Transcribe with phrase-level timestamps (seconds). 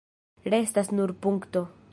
[0.53, 1.67] Restas nur punkto.